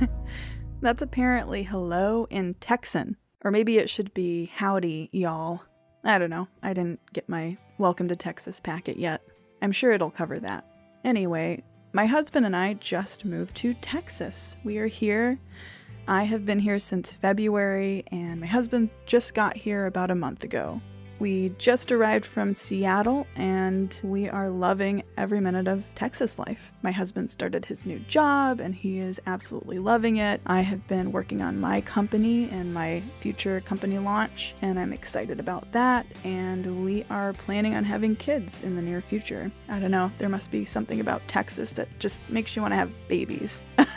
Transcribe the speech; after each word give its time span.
That's 0.80 1.02
apparently 1.02 1.62
hello 1.62 2.26
in 2.30 2.54
Texan. 2.54 3.16
Or 3.42 3.50
maybe 3.50 3.78
it 3.78 3.90
should 3.90 4.12
be 4.14 4.46
howdy, 4.54 5.08
y'all. 5.12 5.62
I 6.04 6.18
don't 6.18 6.30
know. 6.30 6.48
I 6.62 6.72
didn't 6.72 7.00
get 7.12 7.28
my 7.28 7.56
Welcome 7.80 8.08
to 8.08 8.16
Texas 8.16 8.60
packet 8.60 8.98
yet. 8.98 9.22
I'm 9.62 9.72
sure 9.72 9.92
it'll 9.92 10.10
cover 10.10 10.38
that. 10.38 10.66
Anyway, 11.02 11.64
my 11.94 12.04
husband 12.04 12.44
and 12.44 12.54
I 12.54 12.74
just 12.74 13.24
moved 13.24 13.56
to 13.56 13.72
Texas. 13.72 14.54
We 14.64 14.76
are 14.76 14.86
here. 14.86 15.38
I 16.06 16.24
have 16.24 16.44
been 16.44 16.58
here 16.58 16.78
since 16.78 17.10
February, 17.10 18.04
and 18.12 18.38
my 18.38 18.46
husband 18.46 18.90
just 19.06 19.32
got 19.32 19.56
here 19.56 19.86
about 19.86 20.10
a 20.10 20.14
month 20.14 20.44
ago. 20.44 20.82
We 21.20 21.50
just 21.58 21.92
arrived 21.92 22.24
from 22.24 22.54
Seattle 22.54 23.26
and 23.36 23.94
we 24.02 24.30
are 24.30 24.48
loving 24.48 25.02
every 25.18 25.38
minute 25.38 25.68
of 25.68 25.84
Texas 25.94 26.38
life. 26.38 26.72
My 26.80 26.90
husband 26.90 27.30
started 27.30 27.66
his 27.66 27.84
new 27.84 27.98
job 27.98 28.58
and 28.58 28.74
he 28.74 28.98
is 28.98 29.20
absolutely 29.26 29.78
loving 29.78 30.16
it. 30.16 30.40
I 30.46 30.62
have 30.62 30.88
been 30.88 31.12
working 31.12 31.42
on 31.42 31.60
my 31.60 31.82
company 31.82 32.48
and 32.48 32.72
my 32.72 33.02
future 33.20 33.60
company 33.60 33.98
launch, 33.98 34.54
and 34.62 34.78
I'm 34.78 34.94
excited 34.94 35.38
about 35.38 35.70
that. 35.72 36.06
And 36.24 36.86
we 36.86 37.04
are 37.10 37.34
planning 37.34 37.74
on 37.74 37.84
having 37.84 38.16
kids 38.16 38.64
in 38.64 38.74
the 38.74 38.82
near 38.82 39.02
future. 39.02 39.52
I 39.68 39.78
don't 39.78 39.90
know, 39.90 40.10
there 40.16 40.30
must 40.30 40.50
be 40.50 40.64
something 40.64 41.00
about 41.00 41.20
Texas 41.28 41.72
that 41.72 41.86
just 41.98 42.26
makes 42.30 42.56
you 42.56 42.62
want 42.62 42.72
to 42.72 42.76
have 42.76 42.90
babies. 43.08 43.60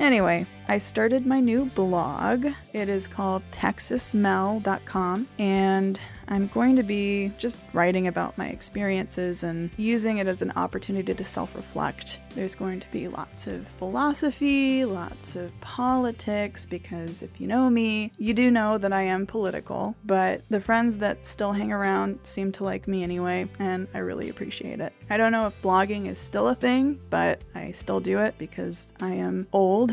Anyway, 0.00 0.46
I 0.70 0.78
started 0.78 1.26
my 1.26 1.40
new 1.40 1.64
blog. 1.64 2.46
It 2.72 2.88
is 2.88 3.08
called 3.08 3.42
texasmel.com 3.50 5.26
and 5.36 6.00
I'm 6.28 6.46
going 6.46 6.76
to 6.76 6.84
be 6.84 7.32
just 7.38 7.58
writing 7.72 8.06
about 8.06 8.38
my 8.38 8.46
experiences 8.46 9.42
and 9.42 9.70
using 9.76 10.18
it 10.18 10.28
as 10.28 10.42
an 10.42 10.52
opportunity 10.52 11.12
to 11.12 11.24
self 11.24 11.56
reflect. 11.56 12.20
There's 12.36 12.54
going 12.54 12.78
to 12.78 12.90
be 12.92 13.08
lots 13.08 13.48
of 13.48 13.66
philosophy, 13.66 14.84
lots 14.84 15.34
of 15.34 15.60
politics, 15.60 16.64
because 16.64 17.22
if 17.22 17.40
you 17.40 17.48
know 17.48 17.68
me, 17.68 18.12
you 18.16 18.32
do 18.32 18.48
know 18.48 18.78
that 18.78 18.92
I 18.92 19.02
am 19.02 19.26
political, 19.26 19.96
but 20.04 20.42
the 20.50 20.60
friends 20.60 20.98
that 20.98 21.26
still 21.26 21.50
hang 21.50 21.72
around 21.72 22.20
seem 22.22 22.52
to 22.52 22.64
like 22.64 22.86
me 22.86 23.02
anyway, 23.02 23.48
and 23.58 23.88
I 23.92 23.98
really 23.98 24.28
appreciate 24.28 24.78
it. 24.78 24.92
I 25.10 25.16
don't 25.16 25.32
know 25.32 25.48
if 25.48 25.62
blogging 25.62 26.06
is 26.06 26.20
still 26.20 26.46
a 26.46 26.54
thing, 26.54 27.00
but 27.10 27.42
I 27.56 27.72
still 27.72 27.98
do 27.98 28.20
it 28.20 28.38
because 28.38 28.92
I 29.00 29.14
am 29.14 29.48
old 29.52 29.90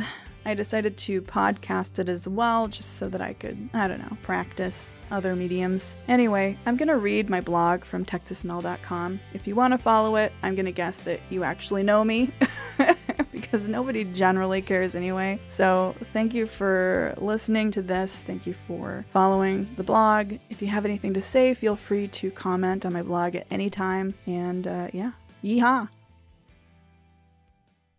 I 0.47 0.53
decided 0.53 0.95
to 0.99 1.21
podcast 1.21 1.99
it 1.99 2.07
as 2.07 2.25
well, 2.25 2.69
just 2.69 2.93
so 2.93 3.09
that 3.09 3.19
I 3.19 3.33
could, 3.33 3.69
I 3.73 3.89
don't 3.89 3.99
know, 3.99 4.17
practice 4.23 4.95
other 5.11 5.35
mediums. 5.35 5.97
Anyway, 6.07 6.57
I'm 6.65 6.77
gonna 6.77 6.97
read 6.97 7.29
my 7.29 7.41
blog 7.41 7.83
from 7.83 8.05
texasmel.com. 8.05 9.19
If 9.33 9.45
you 9.45 9.55
wanna 9.55 9.77
follow 9.77 10.15
it, 10.15 10.31
I'm 10.41 10.55
gonna 10.55 10.71
guess 10.71 11.01
that 11.01 11.19
you 11.29 11.43
actually 11.43 11.83
know 11.83 12.01
me. 12.01 12.31
because 13.33 13.67
nobody 13.67 14.05
generally 14.05 14.61
cares 14.61 14.95
anyway. 14.95 15.37
So, 15.49 15.97
thank 16.13 16.33
you 16.33 16.47
for 16.47 17.13
listening 17.17 17.71
to 17.71 17.81
this. 17.81 18.23
Thank 18.23 18.47
you 18.47 18.53
for 18.53 19.03
following 19.11 19.67
the 19.75 19.83
blog. 19.83 20.35
If 20.49 20.61
you 20.61 20.69
have 20.69 20.85
anything 20.85 21.13
to 21.15 21.21
say, 21.21 21.55
feel 21.55 21.75
free 21.75 22.07
to 22.07 22.31
comment 22.31 22.85
on 22.85 22.93
my 22.93 23.01
blog 23.01 23.35
at 23.35 23.47
any 23.51 23.69
time. 23.69 24.13
And 24.25 24.65
uh, 24.65 24.87
yeah, 24.93 25.11
yeehaw! 25.43 25.89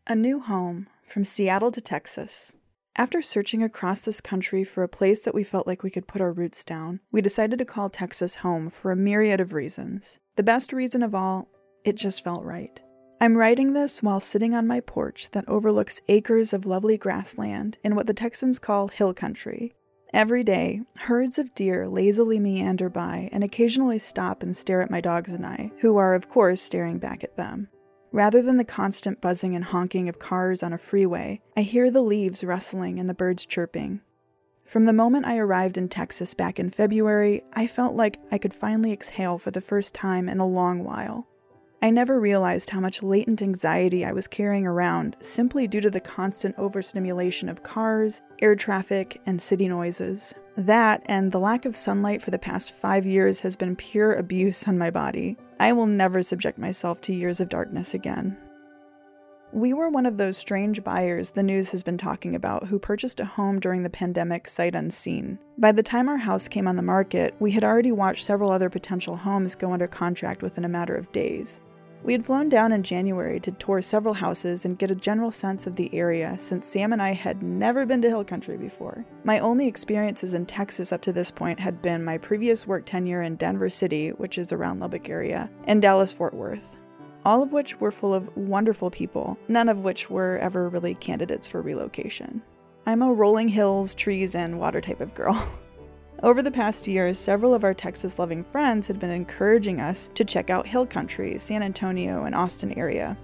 A 0.06 0.14
new 0.14 0.40
home 0.40 0.86
from 1.09 1.25
Seattle 1.25 1.70
to 1.73 1.81
Texas. 1.81 2.55
After 2.97 3.23
searching 3.23 3.62
across 3.62 4.01
this 4.01 4.20
country 4.20 4.64
for 4.64 4.83
a 4.83 4.89
place 4.89 5.23
that 5.23 5.34
we 5.34 5.45
felt 5.45 5.67
like 5.67 5.83
we 5.83 5.91
could 5.91 6.09
put 6.09 6.20
our 6.20 6.33
roots 6.33 6.64
down, 6.64 7.01
we 7.12 7.20
decided 7.20 7.59
to 7.61 7.64
call 7.64 7.89
Texas 7.89 8.37
home 8.37 8.70
for 8.70 8.91
a 8.91 8.97
myriad 8.97 9.41
of 9.41 9.53
reasons. 9.53 10.19
The 10.36 10.42
best 10.42 10.73
reason 10.73 11.03
of 11.03 11.14
all, 11.14 11.48
it 11.84 11.97
just 11.97 12.25
felt 12.25 12.45
right. 12.45 12.83
I'm 13.20 13.36
writing 13.36 13.73
this 13.73 14.03
while 14.03 14.20
sitting 14.20 14.55
on 14.55 14.67
my 14.67 14.80
porch 14.80 15.30
that 15.30 15.48
overlooks 15.48 16.01
acres 16.08 16.52
of 16.52 16.67
lovely 16.67 16.98
grassland 16.98 17.79
in 17.83 17.97
what 17.97 18.07
the 18.07 18.14
Texans 18.14 18.58
call 18.58 18.89
hill 18.89 19.14
country. 19.14 19.74
Every 20.13 20.42
day, 20.42 20.80
herds 20.97 21.39
of 21.39 21.55
deer 21.55 21.86
lazily 21.86 22.41
meander 22.41 22.89
by 22.89 23.29
and 23.30 23.45
occasionally 23.45 23.98
stop 23.98 24.42
and 24.42 24.57
stare 24.57 24.83
at 24.83 24.91
my 24.91 25.01
dogs 25.01 25.33
and 25.33 25.45
I, 25.45 25.70
who 25.80 25.97
are, 25.97 26.14
of 26.14 26.29
course, 26.29 26.63
staring 26.63 26.98
back 26.98 27.23
at 27.23 27.36
them. 27.36 27.68
Rather 28.13 28.41
than 28.41 28.57
the 28.57 28.64
constant 28.64 29.20
buzzing 29.20 29.55
and 29.55 29.67
honking 29.67 30.08
of 30.08 30.19
cars 30.19 30.63
on 30.63 30.73
a 30.73 30.79
freeway, 30.79 31.41
I 31.57 31.63
hear 31.63 31.91
the 31.91 32.02
leaves 32.02 32.42
rustling 32.42 32.98
and 32.98 33.08
the 33.08 33.14
birds 33.14 33.45
chirping. 33.45 34.01
From 34.64 34.85
the 34.85 34.92
moment 34.92 35.27
I 35.27 35.39
arrived 35.39 35.79
in 35.79 35.89
Texas 35.89 36.35
back 36.35 36.58
in 36.58 36.70
February, 36.70 37.42
I 37.52 37.67
felt 37.67 37.95
like 37.95 38.18
I 38.30 38.39
could 38.39 38.55
finally 38.55 38.92
exhale 38.92 39.39
for 39.39 39.51
the 39.51 39.61
first 39.61 39.95
time 39.95 40.29
in 40.29 40.39
a 40.39 40.47
long 40.47 40.85
while. 40.85 41.27
I 41.80 41.91
never 41.91 42.18
realized 42.18 42.70
how 42.70 42.80
much 42.80 43.02
latent 43.02 43.41
anxiety 43.41 44.05
I 44.05 44.13
was 44.13 44.27
carrying 44.27 44.67
around 44.67 45.17
simply 45.20 45.68
due 45.68 45.80
to 45.80 45.91
the 45.91 46.01
constant 46.01 46.55
overstimulation 46.58 47.48
of 47.48 47.63
cars, 47.63 48.20
air 48.42 48.57
traffic, 48.57 49.20
and 49.27 49.41
city 49.41 49.68
noises. 49.68 50.35
That 50.57 51.02
and 51.07 51.30
the 51.30 51.39
lack 51.39 51.64
of 51.64 51.77
sunlight 51.77 52.20
for 52.20 52.33
the 52.33 52.39
past 52.39 52.74
five 52.74 53.07
years 53.07 53.41
has 53.41 53.55
been 53.55 53.77
pure 53.77 54.14
abuse 54.14 54.67
on 54.67 54.77
my 54.77 54.91
body. 54.91 55.36
I 55.61 55.73
will 55.73 55.86
never 55.86 56.23
subject 56.23 56.58
myself 56.58 57.01
to 57.02 57.13
years 57.13 57.41
of 57.41 57.48
darkness 57.48 57.95
again. 57.95 58.36
We 59.52 59.73
were 59.73 59.89
one 59.89 60.05
of 60.05 60.19
those 60.19 60.36
strange 60.36 60.85
buyers 60.85 61.30
the 61.30 61.42
news 61.42 61.70
has 61.70 61.83
been 61.83 61.96
talking 61.96 62.35
about 62.35 62.67
who 62.67 62.79
purchased 62.79 63.19
a 63.19 63.24
home 63.24 63.61
during 63.61 63.83
the 63.83 63.89
pandemic 63.91 64.47
sight 64.47 64.74
unseen. 64.74 65.39
By 65.57 65.73
the 65.73 65.83
time 65.83 66.08
our 66.08 66.18
house 66.18 66.48
came 66.48 66.68
on 66.68 66.77
the 66.77 66.83
market, 66.83 67.35
we 67.41 67.52
had 67.52 67.64
already 67.64 67.91
watched 67.91 68.24
several 68.24 68.51
other 68.51 68.68
potential 68.68 69.17
homes 69.17 69.55
go 69.55 69.73
under 69.73 69.86
contract 69.86 70.42
within 70.42 70.67
a 70.67 70.68
matter 70.68 70.95
of 70.95 71.11
days. 71.13 71.61
We 72.03 72.13
had 72.13 72.25
flown 72.25 72.48
down 72.48 72.73
in 72.73 72.83
January 72.83 73.41
to 73.41 73.53
tour 73.53 73.83
several 73.83 74.14
houses 74.14 74.64
and 74.64 74.79
get 74.79 74.91
a 74.91 74.95
general 74.95 75.31
sense 75.31 75.67
of 75.67 75.77
the 75.77 75.92
area 75.95 76.39
since 76.39 76.67
Sam 76.67 76.92
and 76.92 77.03
I 77.03 77.13
had 77.13 77.42
never 77.42 77.85
been 77.85 78.01
to 78.03 78.09
Hill 78.09 78.25
Country 78.25 78.57
before. 78.57 79.05
My 79.25 79.41
only 79.41 79.67
experiences 79.67 80.33
in 80.33 80.47
Texas 80.47 80.92
up 80.92 81.03
to 81.03 81.13
this 81.13 81.31
point 81.31 81.59
had 81.59 81.83
been 81.83 82.05
my 82.05 82.17
previous 82.17 82.67
work 82.67 82.86
tenure 82.86 83.23
in 83.23 83.36
Denver 83.36 83.69
City, 83.69 84.11
which 84.11 84.39
is 84.39 84.53
around 84.53 84.81
Lubbock 84.81 85.09
area, 85.09 85.51
and 85.64 85.83
Dallas 85.83 86.13
Fort 86.13 86.35
Worth. 86.35 86.79
All 87.25 87.42
of 87.42 87.53
which 87.53 87.81
were 87.81 87.91
full 87.91 88.15
of 88.15 88.35
wonderful 88.36 88.91
people, 88.91 89.36
none 89.48 89.69
of 89.69 89.79
which 89.79 90.09
were 90.09 90.39
ever 90.39 90.69
really 90.69 90.95
candidates 90.95 91.48
for 91.48 91.61
relocation. 91.61 92.42
I'm 92.86 93.03
a 93.03 93.13
rolling 93.13 93.48
hills, 93.48 93.92
trees, 93.92 94.35
and 94.35 94.59
water 94.59 94.80
type 94.80 95.01
of 95.01 95.15
girl. 95.15 95.53
Over 96.20 96.42
the 96.42 96.51
past 96.51 96.89
year, 96.89 97.14
several 97.14 97.55
of 97.55 97.62
our 97.62 97.74
Texas 97.74 98.18
loving 98.18 98.42
friends 98.42 98.89
had 98.89 98.98
been 98.98 99.11
encouraging 99.11 99.80
us 99.80 100.11
to 100.14 100.24
check 100.24 100.51
out 100.51 100.67
Hill 100.67 100.84
Country, 100.84 101.39
San 101.39 101.62
Antonio, 101.62 102.24
and 102.24 102.34
Austin 102.34 102.77
area. 102.77 103.17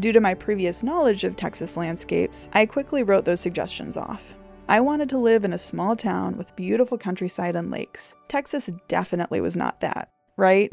Due 0.00 0.10
to 0.10 0.20
my 0.20 0.34
previous 0.34 0.82
knowledge 0.82 1.22
of 1.22 1.36
Texas 1.36 1.76
landscapes, 1.76 2.48
I 2.52 2.66
quickly 2.66 3.04
wrote 3.04 3.24
those 3.24 3.40
suggestions 3.40 3.96
off. 3.96 4.34
I 4.68 4.80
wanted 4.80 5.08
to 5.10 5.18
live 5.18 5.44
in 5.44 5.52
a 5.52 5.58
small 5.58 5.94
town 5.94 6.36
with 6.36 6.56
beautiful 6.56 6.98
countryside 6.98 7.54
and 7.54 7.70
lakes. 7.70 8.16
Texas 8.26 8.68
definitely 8.88 9.40
was 9.40 9.56
not 9.56 9.80
that, 9.80 10.10
right? 10.36 10.72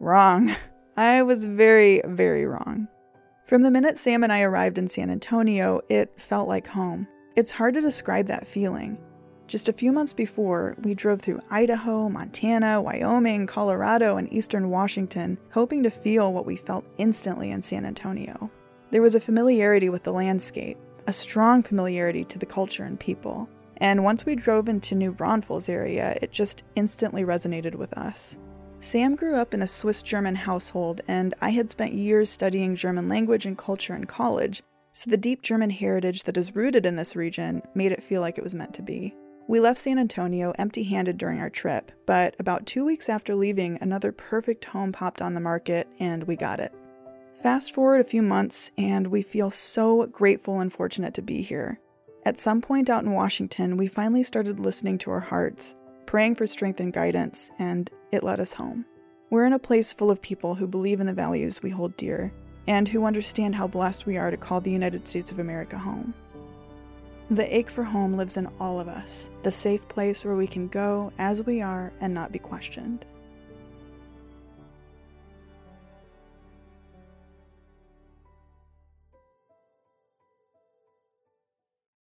Wrong. 0.00 0.54
I 0.96 1.22
was 1.22 1.44
very, 1.44 2.02
very 2.04 2.46
wrong. 2.46 2.88
From 3.46 3.62
the 3.62 3.70
minute 3.70 3.96
Sam 3.96 4.24
and 4.24 4.32
I 4.32 4.42
arrived 4.42 4.76
in 4.76 4.88
San 4.88 5.08
Antonio, 5.08 5.82
it 5.88 6.20
felt 6.20 6.48
like 6.48 6.66
home. 6.66 7.06
It's 7.36 7.52
hard 7.52 7.74
to 7.74 7.80
describe 7.80 8.26
that 8.26 8.48
feeling. 8.48 8.98
Just 9.52 9.68
a 9.68 9.72
few 9.74 9.92
months 9.92 10.14
before, 10.14 10.74
we 10.82 10.94
drove 10.94 11.20
through 11.20 11.42
Idaho, 11.50 12.08
Montana, 12.08 12.80
Wyoming, 12.80 13.46
Colorado, 13.46 14.16
and 14.16 14.32
eastern 14.32 14.70
Washington, 14.70 15.36
hoping 15.50 15.82
to 15.82 15.90
feel 15.90 16.32
what 16.32 16.46
we 16.46 16.56
felt 16.56 16.86
instantly 16.96 17.50
in 17.50 17.60
San 17.60 17.84
Antonio. 17.84 18.50
There 18.92 19.02
was 19.02 19.14
a 19.14 19.20
familiarity 19.20 19.90
with 19.90 20.04
the 20.04 20.12
landscape, 20.14 20.78
a 21.06 21.12
strong 21.12 21.62
familiarity 21.62 22.24
to 22.24 22.38
the 22.38 22.46
culture 22.46 22.84
and 22.84 22.98
people. 22.98 23.46
And 23.76 24.02
once 24.02 24.24
we 24.24 24.36
drove 24.36 24.70
into 24.70 24.94
New 24.94 25.12
Braunfels 25.12 25.68
area, 25.68 26.16
it 26.22 26.32
just 26.32 26.62
instantly 26.74 27.22
resonated 27.22 27.74
with 27.74 27.92
us. 27.92 28.38
Sam 28.78 29.14
grew 29.16 29.36
up 29.36 29.52
in 29.52 29.60
a 29.60 29.66
Swiss 29.66 30.00
German 30.00 30.34
household, 30.34 31.02
and 31.08 31.34
I 31.42 31.50
had 31.50 31.68
spent 31.68 31.92
years 31.92 32.30
studying 32.30 32.74
German 32.74 33.06
language 33.06 33.44
and 33.44 33.58
culture 33.58 33.94
in 33.94 34.06
college, 34.06 34.62
so 34.92 35.10
the 35.10 35.18
deep 35.18 35.42
German 35.42 35.68
heritage 35.68 36.22
that 36.22 36.38
is 36.38 36.56
rooted 36.56 36.86
in 36.86 36.96
this 36.96 37.14
region 37.14 37.60
made 37.74 37.92
it 37.92 38.02
feel 38.02 38.22
like 38.22 38.38
it 38.38 38.44
was 38.44 38.54
meant 38.54 38.72
to 38.72 38.82
be. 38.82 39.14
We 39.48 39.60
left 39.60 39.80
San 39.80 39.98
Antonio 39.98 40.52
empty 40.56 40.84
handed 40.84 41.18
during 41.18 41.40
our 41.40 41.50
trip, 41.50 41.92
but 42.06 42.36
about 42.38 42.64
two 42.64 42.84
weeks 42.84 43.08
after 43.08 43.34
leaving, 43.34 43.76
another 43.80 44.12
perfect 44.12 44.64
home 44.64 44.92
popped 44.92 45.20
on 45.20 45.34
the 45.34 45.40
market 45.40 45.88
and 45.98 46.24
we 46.24 46.36
got 46.36 46.60
it. 46.60 46.72
Fast 47.42 47.74
forward 47.74 48.00
a 48.00 48.04
few 48.04 48.22
months, 48.22 48.70
and 48.78 49.08
we 49.08 49.20
feel 49.20 49.50
so 49.50 50.06
grateful 50.06 50.60
and 50.60 50.72
fortunate 50.72 51.12
to 51.14 51.22
be 51.22 51.42
here. 51.42 51.80
At 52.24 52.38
some 52.38 52.60
point 52.60 52.88
out 52.88 53.02
in 53.02 53.10
Washington, 53.10 53.76
we 53.76 53.88
finally 53.88 54.22
started 54.22 54.60
listening 54.60 54.96
to 54.98 55.10
our 55.10 55.18
hearts, 55.20 55.74
praying 56.06 56.36
for 56.36 56.46
strength 56.46 56.78
and 56.78 56.92
guidance, 56.92 57.50
and 57.58 57.90
it 58.12 58.22
led 58.22 58.38
us 58.38 58.52
home. 58.52 58.84
We're 59.28 59.46
in 59.46 59.54
a 59.54 59.58
place 59.58 59.92
full 59.92 60.12
of 60.12 60.22
people 60.22 60.54
who 60.54 60.68
believe 60.68 61.00
in 61.00 61.06
the 61.08 61.12
values 61.12 61.60
we 61.60 61.70
hold 61.70 61.96
dear, 61.96 62.32
and 62.68 62.86
who 62.86 63.06
understand 63.06 63.56
how 63.56 63.66
blessed 63.66 64.06
we 64.06 64.16
are 64.18 64.30
to 64.30 64.36
call 64.36 64.60
the 64.60 64.70
United 64.70 65.08
States 65.08 65.32
of 65.32 65.40
America 65.40 65.76
home. 65.76 66.14
The 67.32 67.56
ache 67.56 67.70
for 67.70 67.82
home 67.82 68.18
lives 68.18 68.36
in 68.36 68.46
all 68.60 68.78
of 68.78 68.88
us, 68.88 69.30
the 69.42 69.50
safe 69.50 69.88
place 69.88 70.22
where 70.22 70.36
we 70.36 70.46
can 70.46 70.68
go 70.68 71.14
as 71.18 71.42
we 71.42 71.62
are 71.62 71.90
and 71.98 72.12
not 72.12 72.30
be 72.30 72.38
questioned. 72.38 73.06